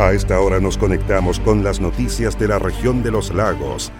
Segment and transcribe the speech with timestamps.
[0.00, 3.92] A esta hora nos conectamos con las noticias de la región de los lagos.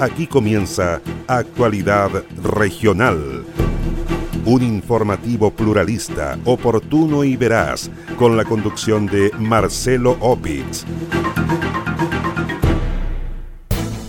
[0.00, 3.44] Aquí comienza Actualidad Regional.
[4.44, 10.84] Un informativo pluralista, oportuno y veraz, con la conducción de Marcelo Opitz.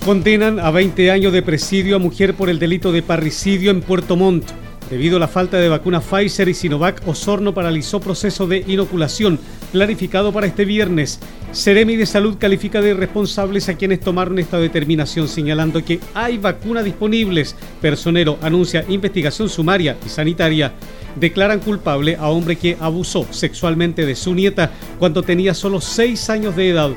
[0.05, 4.15] Condenan a 20 años de presidio a mujer por el delito de parricidio en Puerto
[4.15, 4.45] Montt.
[4.89, 9.37] Debido a la falta de vacuna Pfizer y Sinovac, Osorno paralizó proceso de inoculación
[9.73, 11.19] planificado para este viernes.
[11.53, 16.85] Ceremi de Salud califica de irresponsables a quienes tomaron esta determinación, señalando que hay vacunas
[16.85, 17.57] disponibles.
[17.81, 20.71] Personero anuncia investigación sumaria y sanitaria.
[21.19, 26.55] Declaran culpable a hombre que abusó sexualmente de su nieta cuando tenía solo 6 años
[26.55, 26.91] de edad.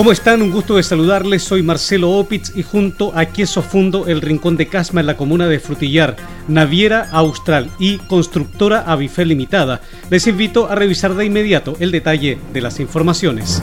[0.00, 0.40] ¿Cómo están?
[0.40, 1.42] Un gusto de saludarles.
[1.42, 5.46] Soy Marcelo Opitz y junto a Queso Fundo, el Rincón de Casma en la comuna
[5.46, 6.16] de Frutillar,
[6.48, 12.60] Naviera Austral y Constructora Avifel Limitada, les invito a revisar de inmediato el detalle de
[12.62, 13.60] las informaciones.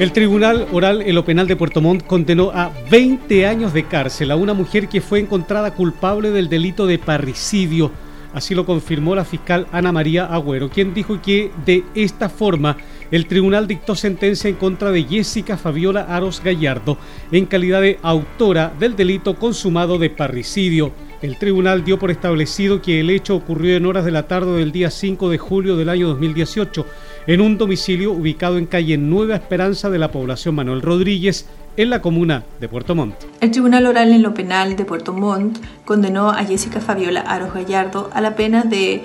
[0.00, 4.30] El Tribunal Oral en lo Penal de Puerto Montt condenó a 20 años de cárcel
[4.30, 7.90] a una mujer que fue encontrada culpable del delito de parricidio.
[8.32, 12.78] Así lo confirmó la fiscal Ana María Agüero, quien dijo que de esta forma
[13.10, 16.96] el tribunal dictó sentencia en contra de Jessica Fabiola Aros Gallardo
[17.30, 20.92] en calidad de autora del delito consumado de parricidio.
[21.20, 24.72] El tribunal dio por establecido que el hecho ocurrió en horas de la tarde del
[24.72, 26.86] día 5 de julio del año 2018
[27.26, 32.02] en un domicilio ubicado en calle Nueva Esperanza de la población Manuel Rodríguez, en la
[32.02, 33.14] comuna de Puerto Montt.
[33.40, 38.10] El Tribunal Oral en lo Penal de Puerto Montt condenó a Jessica Fabiola Aros Gallardo
[38.12, 39.04] a la pena de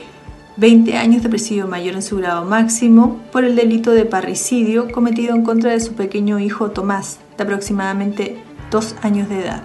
[0.57, 5.35] 20 años de presidio mayor en su grado máximo por el delito de parricidio cometido
[5.35, 8.37] en contra de su pequeño hijo Tomás, de aproximadamente
[8.71, 9.63] dos años de edad.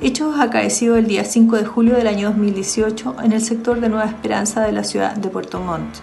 [0.00, 4.06] Hechos acaecidos el día 5 de julio del año 2018 en el sector de Nueva
[4.06, 5.96] Esperanza de la ciudad de Puerto Montt.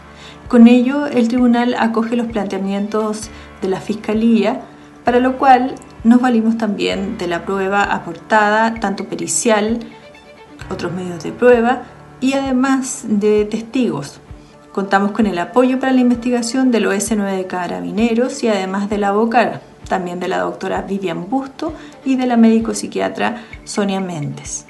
[0.52, 3.30] Con ello, el tribunal acoge los planteamientos
[3.62, 4.60] de la Fiscalía,
[5.06, 9.80] para lo cual nos valimos también de la prueba aportada, tanto pericial,
[10.70, 11.84] otros medios de prueba
[12.20, 14.20] y además de testigos.
[14.74, 19.08] Contamos con el apoyo para la investigación del OS9 de Carabineros y además de la
[19.08, 21.72] abogada, también de la doctora Vivian Busto
[22.04, 24.66] y de la médico psiquiatra Sonia Méndez.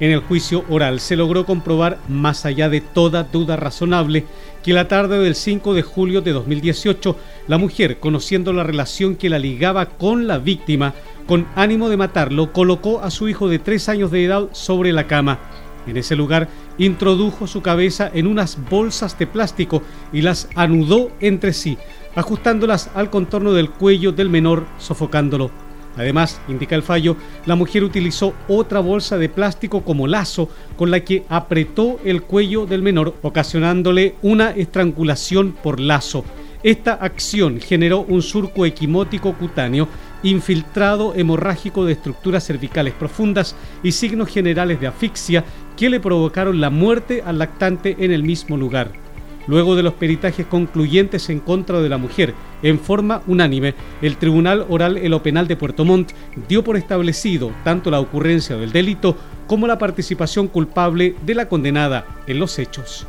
[0.00, 4.26] En el juicio oral se logró comprobar, más allá de toda duda razonable,
[4.64, 7.16] que la tarde del 5 de julio de 2018,
[7.48, 10.94] la mujer, conociendo la relación que la ligaba con la víctima,
[11.26, 15.06] con ánimo de matarlo, colocó a su hijo de tres años de edad sobre la
[15.06, 15.38] cama.
[15.86, 16.48] En ese lugar
[16.78, 19.82] introdujo su cabeza en unas bolsas de plástico
[20.14, 21.76] y las anudó entre sí,
[22.14, 25.63] ajustándolas al contorno del cuello del menor, sofocándolo.
[25.96, 27.16] Además, indica el fallo,
[27.46, 32.66] la mujer utilizó otra bolsa de plástico como lazo con la que apretó el cuello
[32.66, 36.24] del menor, ocasionándole una estrangulación por lazo.
[36.64, 39.86] Esta acción generó un surco equimótico cutáneo,
[40.22, 45.44] infiltrado hemorrágico de estructuras cervicales profundas y signos generales de asfixia
[45.76, 49.03] que le provocaron la muerte al lactante en el mismo lugar.
[49.46, 54.64] Luego de los peritajes concluyentes en contra de la mujer, en forma unánime, el Tribunal
[54.68, 56.12] Oral en lo Penal de Puerto Montt
[56.48, 59.16] dio por establecido tanto la ocurrencia del delito
[59.46, 63.06] como la participación culpable de la condenada en los hechos.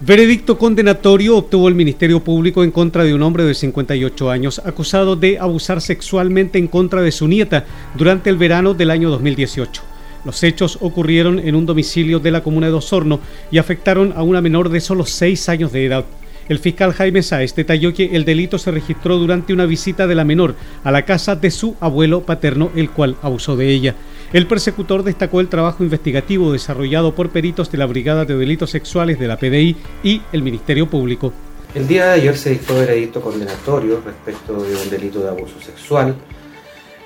[0.00, 5.16] Veredicto condenatorio obtuvo el Ministerio Público en contra de un hombre de 58 años acusado
[5.16, 7.66] de abusar sexualmente en contra de su nieta
[7.96, 9.97] durante el verano del año 2018.
[10.24, 13.20] Los hechos ocurrieron en un domicilio de la comuna de Osorno
[13.50, 16.04] y afectaron a una menor de solo 6 años de edad.
[16.48, 20.24] El fiscal Jaime Sáez detalló que el delito se registró durante una visita de la
[20.24, 23.94] menor a la casa de su abuelo paterno, el cual abusó de ella.
[24.32, 29.18] El persecutor destacó el trabajo investigativo desarrollado por peritos de la Brigada de Delitos Sexuales
[29.18, 31.32] de la PDI y el Ministerio Público.
[31.74, 36.16] El día de ayer se dictó veredicto condenatorio respecto de un delito de abuso sexual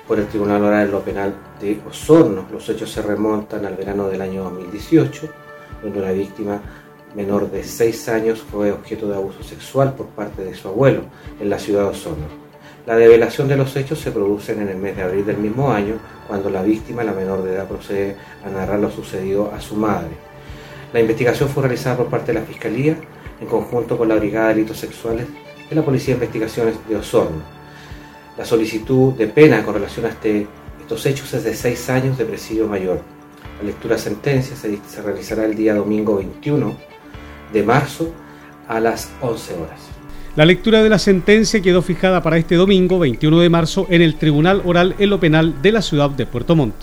[0.07, 2.45] por el Tribunal Oral de lo Penal de Osorno.
[2.51, 5.29] Los hechos se remontan al verano del año 2018,
[5.81, 6.61] donde una víctima
[7.15, 11.03] menor de 6 años fue objeto de abuso sexual por parte de su abuelo
[11.39, 12.43] en la ciudad de Osorno.
[12.85, 15.95] La develación de los hechos se produce en el mes de abril del mismo año,
[16.27, 20.11] cuando la víctima, la menor de edad, procede a narrar lo sucedido a su madre.
[20.91, 22.97] La investigación fue realizada por parte de la Fiscalía
[23.39, 25.27] en conjunto con la Brigada de Delitos Sexuales
[25.69, 27.62] de la Policía de Investigaciones de Osorno
[28.37, 30.47] la solicitud de pena con relación a este,
[30.79, 33.01] estos hechos es de seis años de presidio mayor.
[33.59, 36.75] La lectura de sentencia se, se realizará el día domingo 21
[37.51, 38.11] de marzo
[38.67, 39.79] a las 11 horas.
[40.35, 44.15] La lectura de la sentencia quedó fijada para este domingo, 21 de marzo, en el
[44.15, 46.73] Tribunal Oral en lo Penal de la ciudad de Puerto Montt.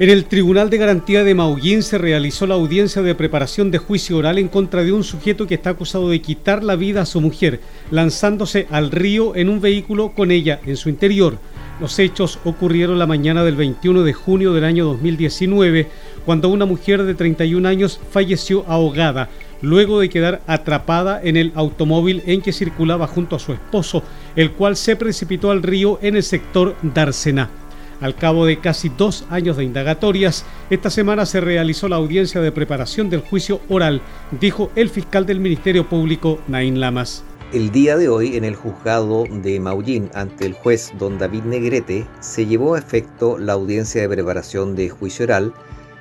[0.00, 4.16] En el Tribunal de Garantía de Maullín se realizó la audiencia de preparación de juicio
[4.16, 7.20] oral en contra de un sujeto que está acusado de quitar la vida a su
[7.20, 7.60] mujer,
[7.90, 11.36] lanzándose al río en un vehículo con ella en su interior.
[11.82, 15.88] Los hechos ocurrieron la mañana del 21 de junio del año 2019,
[16.24, 19.28] cuando una mujer de 31 años falleció ahogada
[19.60, 24.02] luego de quedar atrapada en el automóvil en que circulaba junto a su esposo,
[24.34, 27.59] el cual se precipitó al río en el sector Darcená.
[28.00, 32.50] Al cabo de casi dos años de indagatorias, esta semana se realizó la audiencia de
[32.50, 34.00] preparación del juicio oral,
[34.40, 37.22] dijo el fiscal del Ministerio Público, Naín Lamas.
[37.52, 42.06] El día de hoy, en el juzgado de Maullín, ante el juez don David Negrete,
[42.20, 45.52] se llevó a efecto la audiencia de preparación de juicio oral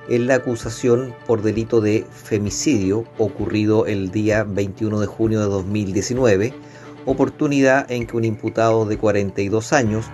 [0.07, 6.53] en la acusación por delito de femicidio ocurrido el día 21 de junio de 2019,
[7.05, 10.05] oportunidad en que un imputado de 42 años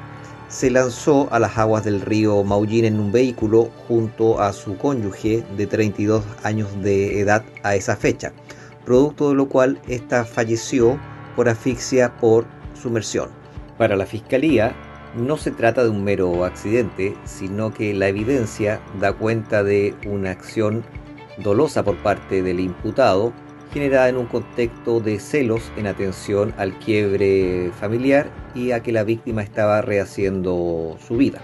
[0.48, 5.44] se lanzó a las aguas del río Maullín en un vehículo junto a su cónyuge
[5.58, 8.32] de 32 años de edad a esa fecha,
[8.86, 11.00] producto de lo cual ésta falleció
[11.36, 13.30] por asfixia por sumersión.
[13.78, 14.76] Para la Fiscalía,
[15.16, 20.32] no se trata de un mero accidente, sino que la evidencia da cuenta de una
[20.32, 20.84] acción
[21.38, 23.34] dolosa por parte del imputado,
[23.74, 29.04] generada en un contexto de celos en atención al quiebre familiar y a que la
[29.04, 31.42] víctima estaba rehaciendo su vida.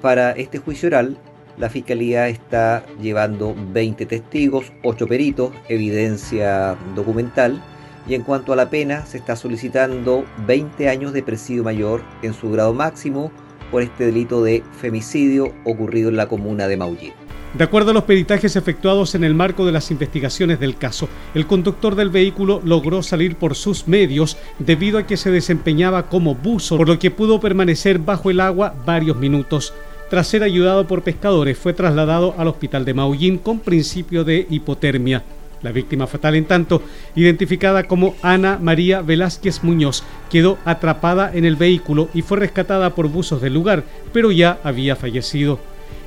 [0.00, 1.16] Para este juicio oral,
[1.56, 7.62] la Fiscalía está llevando 20 testigos, 8 peritos, evidencia documental,
[8.06, 12.34] y en cuanto a la pena, se está solicitando 20 años de presidio mayor en
[12.34, 13.30] su grado máximo
[13.70, 17.23] por este delito de femicidio ocurrido en la comuna de Maullín.
[17.56, 21.46] De acuerdo a los peritajes efectuados en el marco de las investigaciones del caso, el
[21.46, 26.76] conductor del vehículo logró salir por sus medios debido a que se desempeñaba como buzo,
[26.76, 29.72] por lo que pudo permanecer bajo el agua varios minutos.
[30.10, 35.22] Tras ser ayudado por pescadores, fue trasladado al hospital de Maullín con principio de hipotermia.
[35.62, 36.82] La víctima fatal, en tanto,
[37.14, 43.08] identificada como Ana María Velázquez Muñoz, quedó atrapada en el vehículo y fue rescatada por
[43.08, 45.60] buzos del lugar, pero ya había fallecido.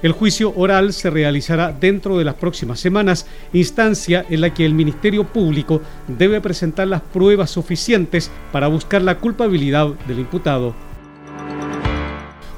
[0.04, 4.74] El juicio oral se realizará dentro de las próximas semanas, instancia en la que el
[4.74, 10.76] Ministerio Público debe presentar las pruebas suficientes para buscar la culpabilidad del imputado.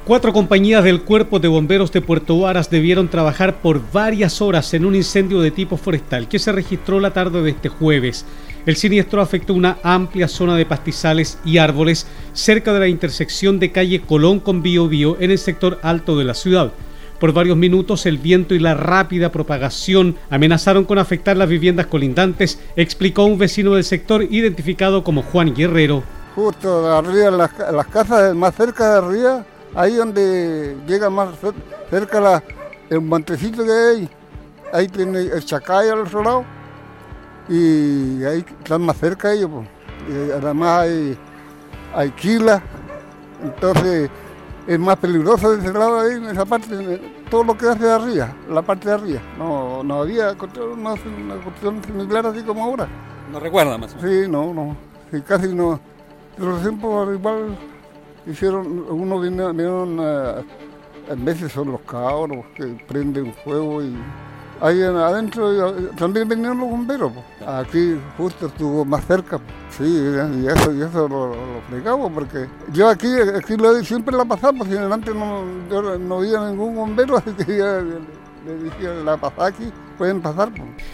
[0.09, 4.83] Cuatro compañías del Cuerpo de Bomberos de Puerto Varas debieron trabajar por varias horas en
[4.83, 8.25] un incendio de tipo forestal que se registró la tarde de este jueves.
[8.65, 13.71] El siniestro afectó una amplia zona de pastizales y árboles cerca de la intersección de
[13.71, 16.73] calle Colón con Bio Bio en el sector alto de la ciudad.
[17.19, 22.59] Por varios minutos el viento y la rápida propagación amenazaron con afectar las viviendas colindantes,
[22.77, 26.01] explicó un vecino del sector identificado como Juan Guerrero.
[26.33, 29.45] Justo arriba, las, las casas más cerca de arriba,
[29.75, 31.29] ahí donde llega más
[31.89, 32.41] cerca
[32.89, 34.09] el montecito que hay,
[34.71, 36.45] ahí tiene el Chacay al otro lado,
[37.49, 39.67] y ahí están más cerca ellos, pues.
[40.07, 41.17] y además hay,
[41.93, 42.63] hay quila,
[43.43, 44.09] entonces
[44.69, 47.01] es más peligroso de lado ahí, en esa parte,
[47.31, 49.21] todo lo que hace de arriba, la parte de arriba.
[49.35, 52.87] No, no había una, una cuestión similar así como ahora.
[53.31, 53.95] ¿No recuerda más?
[53.99, 54.77] Sí, no, no,
[55.11, 55.79] sí, casi no.
[56.37, 57.57] Pero siempre igual
[58.27, 59.99] hicieron, uno vinieron,
[61.09, 63.95] en veces son los cabros que prenden fuego y
[64.61, 67.11] ahí adentro también vinieron los bomberos.
[67.45, 69.39] Aquí justo estuvo más cerca.
[69.69, 71.35] Sí, y eso, y eso lo,
[71.71, 76.75] lo porque yo aquí, aquí siempre la pasamos y antes no, yo no había ningún
[76.75, 77.81] bombero, así que ya
[78.45, 80.49] le dije la pasada aquí pueden pasar.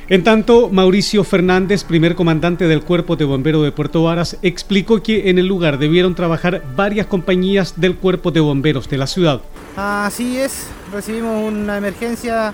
[0.10, 5.30] En tanto, Mauricio Fernández, primer comandante del Cuerpo de Bomberos de Puerto Varas, explicó que
[5.30, 9.42] en el lugar debieron trabajar varias compañías del Cuerpo de Bomberos de la ciudad.
[9.78, 12.52] Así es, recibimos una emergencia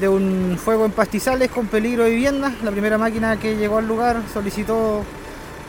[0.00, 2.52] de un fuego en pastizales con peligro de vivienda.
[2.62, 5.02] La primera máquina que llegó al lugar solicitó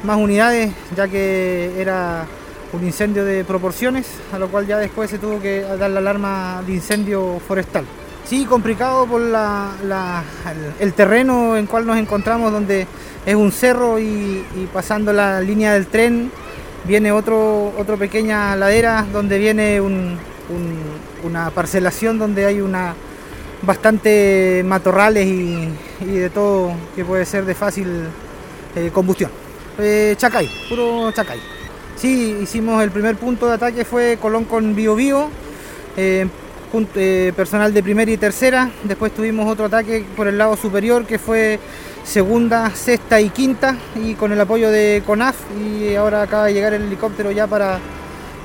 [0.03, 2.25] más unidades ya que era
[2.71, 6.61] un incendio de proporciones, a lo cual ya después se tuvo que dar la alarma
[6.65, 7.85] de incendio forestal.
[8.25, 12.85] Sí, complicado por el, terreno en cual nos encontramos, donde
[13.25, 16.31] es un cerro y, pasando la línea del tren
[16.85, 22.93] viene otro, otra pequeña ladera donde viene una parcelación donde hay una
[23.61, 25.69] bastante matorrales y,
[26.05, 27.87] de todo que puede ser de fácil
[28.75, 29.31] eh, combustión.
[29.77, 31.39] Eh, Chacay, puro Chacay.
[31.95, 35.29] Sí, hicimos el primer punto de ataque fue Colón con Bio Bio.
[35.97, 36.27] Eh,
[37.35, 38.69] personal de primera y tercera.
[38.83, 41.59] Después tuvimos otro ataque por el lado superior que fue
[42.03, 46.73] segunda, sexta y quinta y con el apoyo de CONAF y ahora acaba de llegar
[46.73, 47.79] el helicóptero ya para,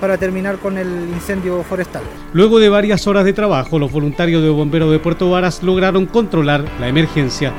[0.04, 2.02] para terminar con el incendio forestal.
[2.34, 6.62] Luego de varias horas de trabajo, los voluntarios de bomberos de Puerto Varas lograron controlar
[6.78, 7.54] la emergencia.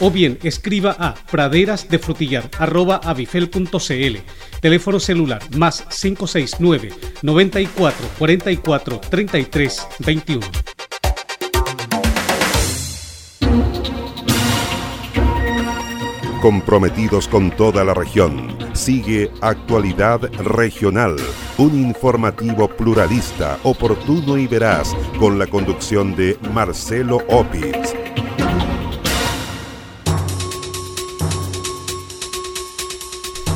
[0.00, 4.16] o bien escriba a praderasdefrutillar.avifel.cl.
[4.60, 10.46] Teléfono celular más 569 94 44 33 21.
[16.42, 18.58] comprometidos con toda la región.
[18.72, 21.14] Sigue Actualidad Regional,
[21.56, 28.01] un informativo pluralista, oportuno y veraz, con la conducción de Marcelo Opitz.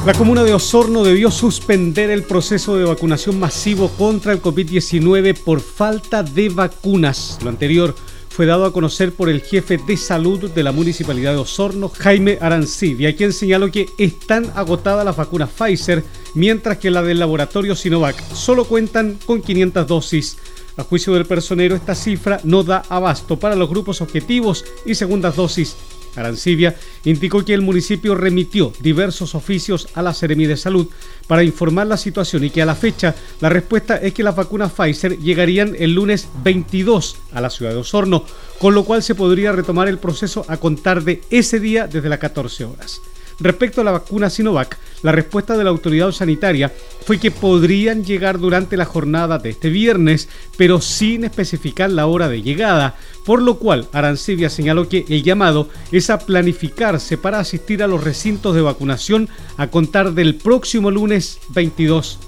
[0.06, 5.60] La comuna de Osorno debió suspender el proceso de vacunación masivo contra el COVID-19 por
[5.60, 7.40] falta de vacunas.
[7.42, 7.92] Lo anterior
[8.28, 12.38] fue dado a conocer por el jefe de salud de la municipalidad de Osorno, Jaime
[12.40, 18.32] Arancibia, quien señaló que están agotadas las vacunas Pfizer, mientras que la del laboratorio Sinovac
[18.32, 20.38] solo cuentan con 500 dosis.
[20.76, 25.34] A juicio del personero, esta cifra no da abasto para los grupos objetivos y segundas
[25.34, 25.76] dosis
[26.16, 30.88] Arancibia indicó que el municipio remitió diversos oficios a la Seremi de Salud
[31.26, 34.72] para informar la situación y que a la fecha la respuesta es que las vacunas
[34.72, 38.24] Pfizer llegarían el lunes 22 a la ciudad de Osorno,
[38.58, 42.18] con lo cual se podría retomar el proceso a contar de ese día desde las
[42.18, 43.00] 14 horas.
[43.38, 46.72] Respecto a la vacuna Sinovac, la respuesta de la autoridad sanitaria
[47.04, 52.30] fue que podrían llegar durante la jornada de este viernes, pero sin especificar la hora
[52.30, 52.96] de llegada,
[53.26, 58.02] por lo cual Arancibia señaló que el llamado es a planificarse para asistir a los
[58.02, 62.20] recintos de vacunación a contar del próximo lunes 22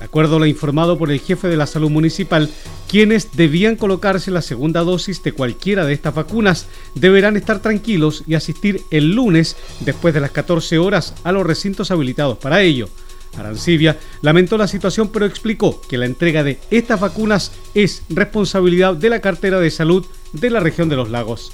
[0.00, 2.48] de acuerdo a lo informado por el jefe de la salud municipal,
[2.88, 8.32] quienes debían colocarse la segunda dosis de cualquiera de estas vacunas deberán estar tranquilos y
[8.32, 12.88] asistir el lunes después de las 14 horas a los recintos habilitados para ello.
[13.36, 19.10] Arancibia lamentó la situación pero explicó que la entrega de estas vacunas es responsabilidad de
[19.10, 21.52] la cartera de salud de la región de los lagos.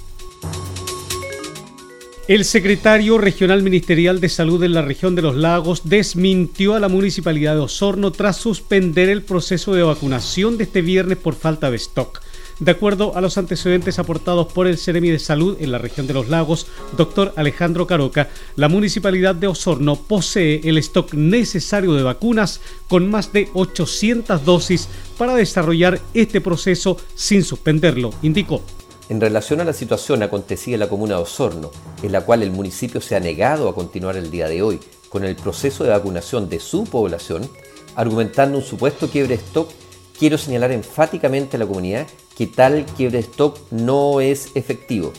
[2.29, 6.89] El secretario regional ministerial de salud en la región de los lagos desmintió a la
[6.89, 11.77] municipalidad de Osorno tras suspender el proceso de vacunación de este viernes por falta de
[11.77, 12.21] stock.
[12.59, 16.15] De acuerdo a los antecedentes aportados por el Ceremi de Salud en la región de
[16.15, 22.63] los lagos, doctor Alejandro Caroca, la municipalidad de Osorno posee el stock necesario de vacunas
[22.89, 28.63] con más de 800 dosis para desarrollar este proceso sin suspenderlo, indicó.
[29.11, 31.71] En relación a la situación acontecida en la comuna de Osorno,
[32.03, 35.25] en la cual el municipio se ha negado a continuar el día de hoy con
[35.25, 37.51] el proceso de vacunación de su población,
[37.97, 39.71] argumentando un supuesto quiebre de stock,
[40.19, 42.07] quiero señalar enfáticamente a la comunidad
[42.37, 45.13] que tal quiebre stock no es efectivo,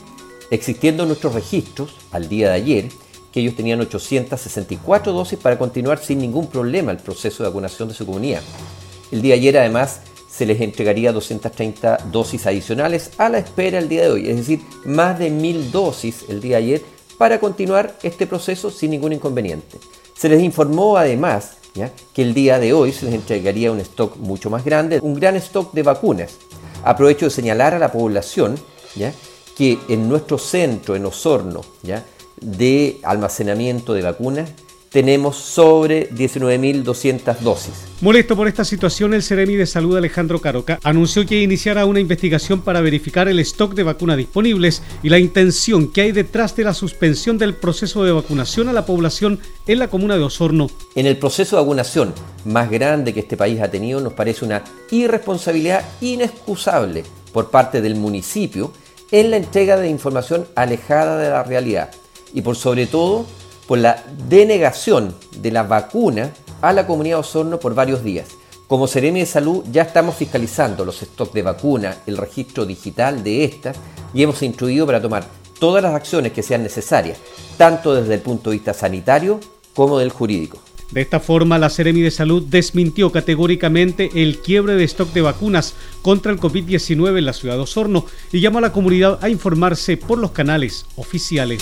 [0.52, 2.90] existiendo en nuestros registros al día de ayer
[3.32, 7.96] que ellos tenían 864 dosis para continuar sin ningún problema el proceso de vacunación de
[7.96, 8.42] su comunidad.
[9.12, 13.90] El día de ayer además se les entregaría 230 dosis adicionales a la espera el
[13.90, 16.82] día de hoy, es decir, más de 1000 dosis el día de ayer
[17.18, 19.80] para continuar este proceso sin ningún inconveniente.
[20.16, 21.58] Se les informó además
[22.14, 25.36] que el día de hoy se les entregaría un stock mucho más grande, un gran
[25.36, 26.38] stock de vacunas.
[26.88, 28.58] Aprovecho de señalar a la población
[28.96, 29.14] ¿ya?
[29.58, 32.06] que en nuestro centro, en Osorno, ¿ya?
[32.40, 34.50] de almacenamiento de vacunas,
[34.98, 37.86] tenemos sobre 19.200 dosis.
[38.02, 42.62] Molesto por esta situación, el Ceremi de Salud Alejandro Caroca anunció que iniciará una investigación
[42.62, 46.74] para verificar el stock de vacunas disponibles y la intención que hay detrás de la
[46.74, 50.68] suspensión del proceso de vacunación a la población en la comuna de Osorno.
[50.96, 52.12] En el proceso de vacunación
[52.46, 57.94] más grande que este país ha tenido, nos parece una irresponsabilidad inexcusable por parte del
[57.94, 58.74] municipio
[59.12, 61.92] en la entrega de información alejada de la realidad
[62.34, 63.28] y por sobre todo
[63.68, 66.32] por la denegación de la vacuna
[66.62, 68.30] a la comunidad de Osorno por varios días.
[68.68, 73.44] Como Seremi de Salud ya estamos fiscalizando los stocks de vacuna, el registro digital de
[73.44, 73.78] estas
[74.14, 75.26] y hemos instruido para tomar
[75.60, 77.18] todas las acciones que sean necesarias,
[77.58, 79.40] tanto desde el punto de vista sanitario
[79.74, 80.60] como del jurídico.
[80.92, 85.74] De esta forma, la Seremi de Salud desmintió categóricamente el quiebre de stock de vacunas
[86.02, 89.98] contra el COVID-19 en la ciudad de Osorno y llamó a la comunidad a informarse
[89.98, 91.62] por los canales oficiales.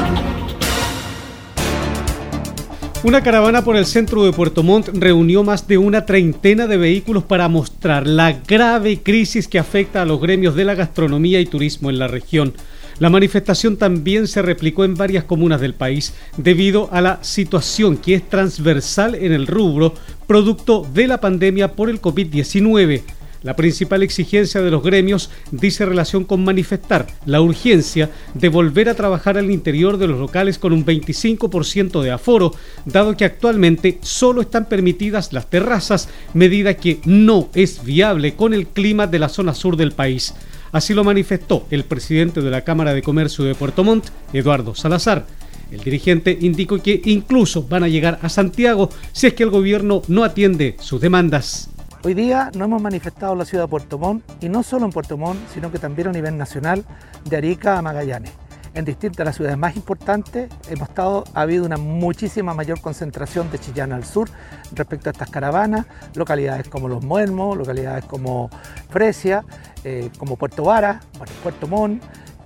[3.03, 7.23] Una caravana por el centro de Puerto Montt reunió más de una treintena de vehículos
[7.23, 11.89] para mostrar la grave crisis que afecta a los gremios de la gastronomía y turismo
[11.89, 12.53] en la región.
[12.99, 18.13] La manifestación también se replicó en varias comunas del país debido a la situación que
[18.13, 19.95] es transversal en el rubro
[20.27, 23.01] producto de la pandemia por el COVID-19.
[23.43, 28.93] La principal exigencia de los gremios dice relación con manifestar la urgencia de volver a
[28.93, 32.53] trabajar al interior de los locales con un 25% de aforo,
[32.85, 38.67] dado que actualmente solo están permitidas las terrazas, medida que no es viable con el
[38.67, 40.35] clima de la zona sur del país.
[40.71, 45.25] Así lo manifestó el presidente de la Cámara de Comercio de Puerto Montt, Eduardo Salazar.
[45.71, 50.03] El dirigente indicó que incluso van a llegar a Santiago si es que el gobierno
[50.07, 51.70] no atiende sus demandas.
[52.03, 54.91] Hoy día nos hemos manifestado en la ciudad de Puerto Montt y no solo en
[54.91, 56.83] Puerto Montt, sino que también a nivel nacional,
[57.25, 58.31] de Arica a Magallanes.
[58.73, 63.59] En distintas las ciudades más importantes hemos estado, ha habido una muchísima mayor concentración de
[63.59, 64.29] Chillán al sur
[64.73, 65.85] respecto a estas caravanas,
[66.15, 68.49] localidades como Los Muelmos, localidades como
[68.89, 69.45] Fresia,
[69.83, 71.01] eh, como Puerto Vara,
[71.43, 72.01] Puerto Montt,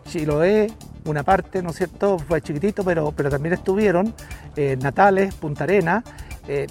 [0.09, 0.67] Chiloé,
[1.05, 2.19] una parte, ¿no es cierto?
[2.19, 4.13] Fue chiquitito, pero, pero también estuvieron
[4.57, 6.03] eh, Natales, Punta Arena,
[6.49, 6.67] eh,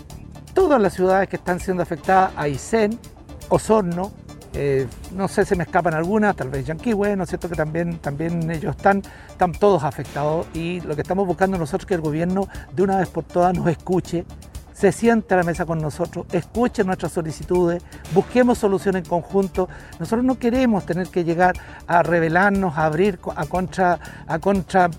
[0.54, 2.98] todas las ciudades que están siendo afectadas, Aysén,
[3.48, 4.12] Osorno,
[4.54, 7.48] eh, no sé si me escapan algunas, tal vez Yanquihue, ¿no es cierto?
[7.48, 11.86] Que también, también ellos están, están todos afectados y lo que estamos buscando nosotros es
[11.88, 14.24] que el gobierno de una vez por todas nos escuche,
[14.72, 19.68] se siente a la mesa con nosotros, escuche nuestras solicitudes, busquemos soluciones en conjunto.
[20.00, 21.54] Nosotros no queremos tener que llegar
[21.86, 24.90] a rebelarnos, a abrir a contra, a contra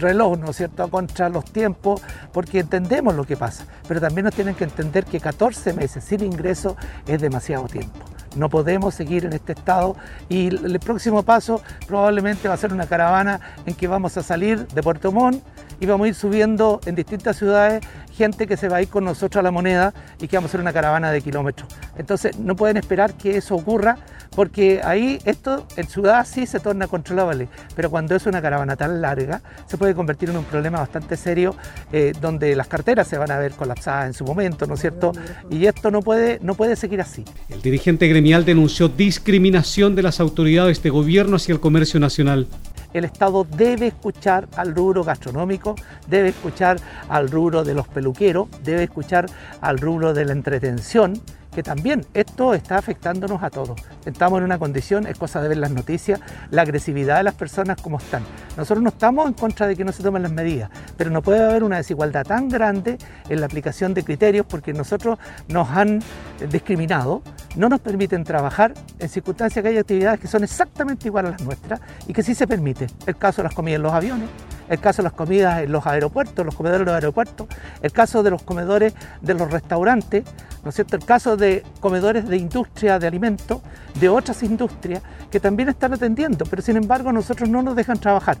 [0.00, 4.34] reloj, ¿no es cierto?, contra los tiempos, porque entendemos lo que pasa, pero también nos
[4.34, 7.98] tienen que entender que 14 meses sin ingreso es demasiado tiempo.
[8.36, 9.96] No podemos seguir en este estado
[10.28, 14.66] y el próximo paso probablemente va a ser una caravana en que vamos a salir
[14.68, 15.42] de Puerto Montt
[15.80, 17.82] y vamos a ir subiendo en distintas ciudades
[18.18, 20.50] gente que se va a ir con nosotros a la moneda y que vamos a
[20.50, 21.68] hacer una caravana de kilómetros.
[21.96, 23.96] Entonces no pueden esperar que eso ocurra
[24.34, 29.00] porque ahí esto en ciudad sí se torna controlable, pero cuando es una caravana tan
[29.00, 31.54] larga se puede convertir en un problema bastante serio
[31.92, 35.12] eh, donde las carteras se van a ver colapsadas en su momento, ¿no es cierto?
[35.48, 37.24] Y esto no puede, no puede seguir así.
[37.48, 42.48] El dirigente gremial denunció discriminación de las autoridades de gobierno hacia el comercio nacional
[42.92, 45.74] el Estado debe escuchar al rubro gastronómico,
[46.06, 49.26] debe escuchar al rubro de los peluqueros, debe escuchar
[49.60, 51.20] al rubro de la entretención,
[51.58, 53.80] que también esto está afectándonos a todos.
[54.06, 56.20] Estamos en una condición, es cosa de ver las noticias,
[56.52, 58.22] la agresividad de las personas como están.
[58.56, 61.42] Nosotros no estamos en contra de que no se tomen las medidas, pero no puede
[61.42, 62.96] haber una desigualdad tan grande
[63.28, 65.18] en la aplicación de criterios porque nosotros
[65.48, 66.00] nos han
[66.48, 67.22] discriminado,
[67.56, 71.42] no nos permiten trabajar en circunstancias que hay actividades que son exactamente iguales a las
[71.42, 72.86] nuestras y que sí se permite.
[73.04, 74.28] El caso de las comidas en los aviones,
[74.68, 77.46] el caso de las comidas en los aeropuertos, los comedores de los aeropuertos,
[77.82, 80.24] el caso de los comedores de los restaurantes,
[80.62, 80.96] ¿no es cierto?
[80.96, 83.60] El caso de comedores de industria de alimentos,
[83.98, 88.38] de otras industrias que también están atendiendo, pero sin embargo nosotros no nos dejan trabajar.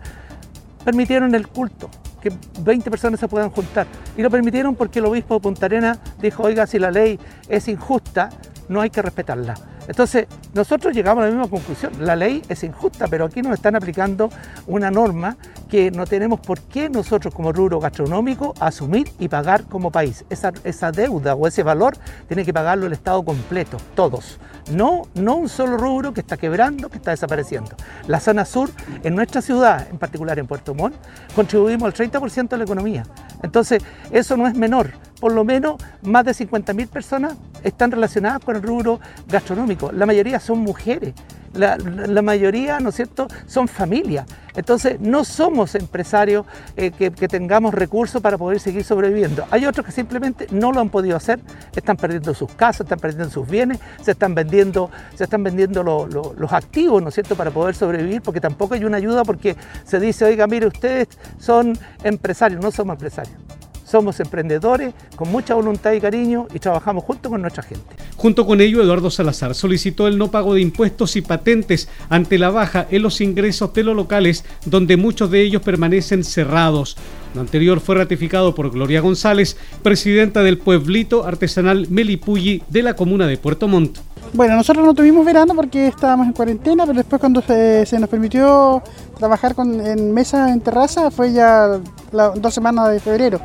[0.84, 3.86] Permitieron el culto, que 20 personas se puedan juntar,
[4.16, 7.68] y lo permitieron porque el obispo de Punta Arena dijo, oiga, si la ley es
[7.68, 8.30] injusta,
[8.68, 9.54] no hay que respetarla.
[9.88, 11.92] Entonces, nosotros llegamos a la misma conclusión.
[11.98, 14.28] La ley es injusta, pero aquí nos están aplicando
[14.66, 15.36] una norma
[15.70, 20.24] que no tenemos por qué nosotros como rubro gastronómico asumir y pagar como país.
[20.28, 21.96] Esa, esa deuda o ese valor
[22.28, 24.38] tiene que pagarlo el Estado completo, todos.
[24.70, 27.70] No, no un solo rubro que está quebrando, que está desapareciendo.
[28.06, 28.70] La zona sur,
[29.02, 30.94] en nuestra ciudad, en particular en Puerto Montt,
[31.34, 33.02] contribuimos al 30% de la economía.
[33.42, 34.92] Entonces, eso no es menor.
[35.20, 39.90] Por lo menos más de 50.000 personas están relacionadas con el rubro gastronómico.
[39.90, 41.14] La mayoría son mujeres.
[41.54, 44.26] La, mayoría, ¿no es cierto?, son familias.
[44.54, 49.46] Entonces, no somos empresarios eh, que, tengamos recursos para poder seguir sobreviviendo.
[49.50, 51.40] Hay otros que simplemente no lo han podido hacer,
[51.74, 56.52] están perdiendo sus casas, están perdiendo sus bienes, se están vendiendo, se están vendiendo los
[56.52, 60.24] activos, ¿no es cierto?, para poder sobrevivir, porque tampoco hay una ayuda porque se dice,
[60.24, 61.08] oiga, mire, ustedes
[61.38, 63.57] son empresarios, no somos empresarios.
[63.88, 67.96] Somos emprendedores con mucha voluntad y cariño y trabajamos junto con nuestra gente.
[68.16, 72.50] Junto con ello, Eduardo Salazar solicitó el no pago de impuestos y patentes ante la
[72.50, 76.98] baja en los ingresos de los locales, donde muchos de ellos permanecen cerrados.
[77.34, 83.26] Lo anterior fue ratificado por Gloria González, presidenta del pueblito artesanal Melipulli de la comuna
[83.26, 83.98] de Puerto Montt.
[84.34, 88.82] Bueno, nosotros no tuvimos verano porque estábamos en cuarentena, pero después cuando se, nos permitió
[89.18, 91.80] trabajar con, en mesa en terraza fue ya
[92.12, 93.40] dos semanas de febrero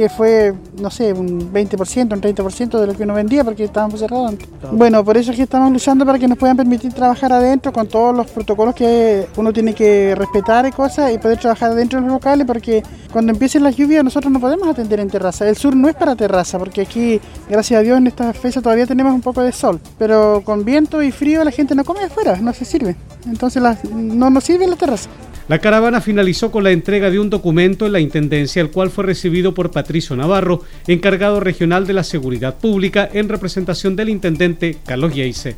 [0.00, 4.00] que fue, no sé, un 20%, un 30% de lo que uno vendía porque estábamos
[4.00, 4.48] cerrados antes.
[4.72, 7.86] Bueno, por eso es que estamos luchando para que nos puedan permitir trabajar adentro con
[7.86, 12.06] todos los protocolos que uno tiene que respetar y cosas y poder trabajar adentro en
[12.06, 12.82] los locales porque
[13.12, 15.46] cuando empiecen las lluvias nosotros no podemos atender en terraza.
[15.46, 18.86] El sur no es para terraza porque aquí, gracias a Dios, en esta fecha todavía
[18.86, 22.38] tenemos un poco de sol, pero con viento y frío la gente no come afuera,
[22.40, 22.96] no se sirve.
[23.26, 25.10] Entonces no nos sirve la terraza.
[25.50, 29.02] La caravana finalizó con la entrega de un documento en la Intendencia, el cual fue
[29.02, 35.12] recibido por Patricio Navarro, encargado regional de la Seguridad Pública, en representación del intendente Carlos
[35.12, 35.56] Yeise.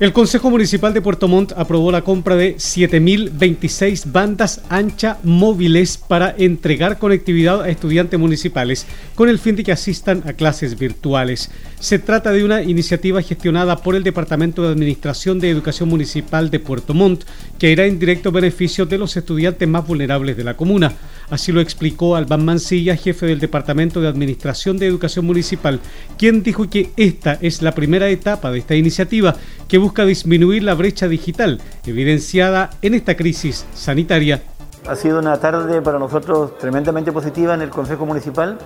[0.00, 6.34] El Consejo Municipal de Puerto Montt aprobó la compra de 7.026 bandas ancha móviles para
[6.36, 11.48] entregar conectividad a estudiantes municipales con el fin de que asistan a clases virtuales.
[11.78, 16.58] Se trata de una iniciativa gestionada por el Departamento de Administración de Educación Municipal de
[16.58, 17.22] Puerto Montt
[17.60, 20.92] que irá en directo beneficio de los estudiantes más vulnerables de la comuna.
[21.30, 25.80] Así lo explicó Alban Mancilla, jefe del Departamento de Administración de Educación Municipal,
[26.18, 29.34] quien dijo que esta es la primera etapa de esta iniciativa
[29.68, 34.42] que busca disminuir la brecha digital evidenciada en esta crisis sanitaria.
[34.86, 38.58] Ha sido una tarde para nosotros tremendamente positiva en el Consejo Municipal.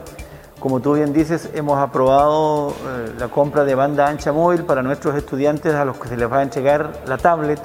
[0.58, 5.14] Como tú bien dices, hemos aprobado eh, la compra de banda ancha móvil para nuestros
[5.14, 7.60] estudiantes a los que se les va a entregar la tablet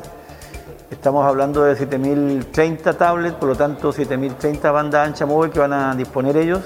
[0.94, 5.96] Estamos hablando de 7.030 tablets, por lo tanto 7.030 banda ancha móvil que van a
[5.96, 6.62] disponer ellos.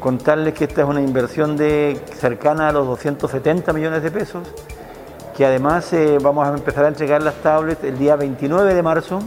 [0.00, 4.48] Contarles que esta es una inversión de cercana a los 270 millones de pesos,
[5.36, 9.18] que además eh, vamos a empezar a entregar las tablets el día 29 de marzo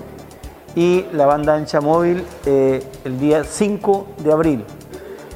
[0.74, 4.66] y la banda ancha móvil eh, el día 5 de abril.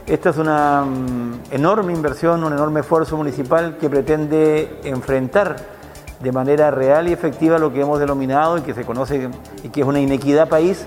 [0.08, 5.73] Esta es una mm, enorme inversión, un enorme esfuerzo municipal que pretende enfrentar
[6.19, 9.30] de manera real y efectiva lo que hemos denominado y que se conoce
[9.63, 10.86] y que es una inequidad país,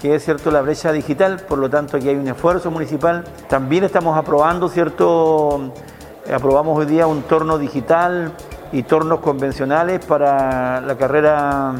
[0.00, 3.24] que es cierto la brecha digital, por lo tanto aquí hay un esfuerzo municipal.
[3.48, 5.72] También estamos aprobando, cierto,
[6.34, 8.32] aprobamos hoy día un torno digital
[8.72, 11.74] y tornos convencionales para la carrera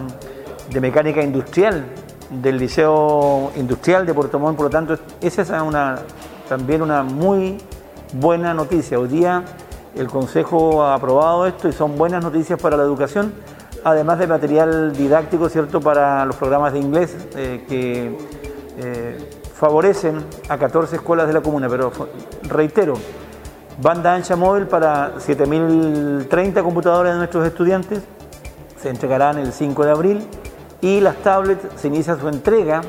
[0.70, 1.84] de mecánica industrial
[2.30, 5.96] del Liceo Industrial de Puerto Montt, por lo tanto esa es una,
[6.48, 7.58] también una muy
[8.14, 8.98] buena noticia.
[8.98, 9.42] Hoy día
[9.94, 13.32] el Consejo ha aprobado esto y son buenas noticias para la educación,
[13.84, 18.16] además de material didáctico, ¿cierto?, para los programas de inglés eh, que
[18.78, 21.68] eh, favorecen a 14 escuelas de la comuna.
[21.68, 21.92] Pero
[22.44, 22.94] reitero,
[23.80, 28.00] banda ancha móvil para 7.030 computadores de nuestros estudiantes,
[28.80, 30.26] se entregarán el 5 de abril
[30.80, 32.80] y las tablets se inicia su entrega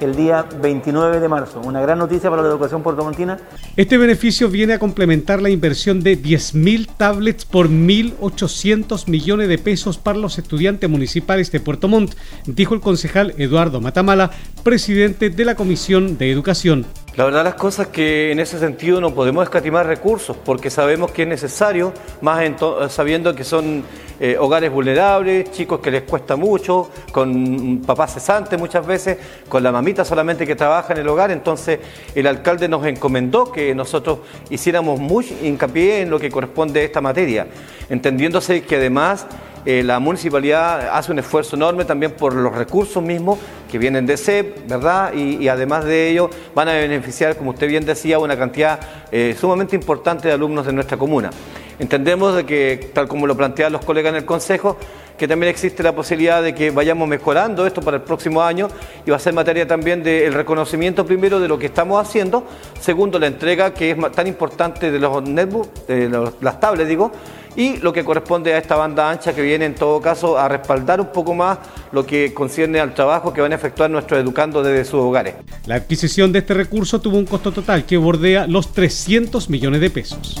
[0.00, 1.60] el día 29 de marzo.
[1.60, 3.38] Una gran noticia para la educación puertomontina.
[3.76, 9.98] Este beneficio viene a complementar la inversión de 10.000 tablets por 1.800 millones de pesos
[9.98, 12.14] para los estudiantes municipales de Puerto Montt,
[12.46, 14.30] dijo el concejal Eduardo Matamala,
[14.62, 16.86] presidente de la Comisión de Educación.
[17.16, 21.22] La verdad las cosas que en ese sentido no podemos escatimar recursos porque sabemos que
[21.22, 22.40] es necesario, más
[22.88, 23.82] sabiendo que son
[24.20, 29.18] eh, hogares vulnerables, chicos que les cuesta mucho, con papás cesantes muchas veces,
[29.48, 31.80] con la mamita solamente que trabaja en el hogar, entonces
[32.14, 37.00] el alcalde nos encomendó que nosotros hiciéramos mucho hincapié en lo que corresponde a esta
[37.00, 37.48] materia,
[37.88, 39.26] entendiéndose que además
[39.66, 43.38] eh, la municipalidad hace un esfuerzo enorme también por los recursos mismos
[43.70, 45.12] que vienen de CEP, ¿verdad?
[45.12, 48.80] Y, además de ello van a beneficiar, como usted bien decía, una cantidad
[49.12, 51.30] eh, sumamente importante de alumnos de nuestra comuna.
[51.78, 54.76] Entendemos de que, tal como lo plantean los colegas en el Consejo,
[55.16, 58.68] que también existe la posibilidad de que vayamos mejorando esto para el próximo año
[59.04, 62.44] y va a ser materia también del reconocimiento primero de lo que estamos haciendo,
[62.80, 67.12] segundo la entrega que es tan importante de los netbooks, de las tablets digo,
[67.56, 71.00] y lo que corresponde a esta banda ancha que viene en todo caso a respaldar
[71.00, 71.58] un poco más
[71.92, 75.34] lo que concierne al trabajo que van a efectuar nuestros educandos desde sus hogares.
[75.66, 79.90] La adquisición de este recurso tuvo un costo total que bordea los 300 millones de
[79.90, 80.40] pesos.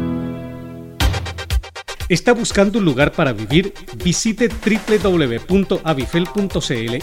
[2.11, 3.73] ¿Está buscando un lugar para vivir?
[4.03, 5.55] Visite www.avifel.cl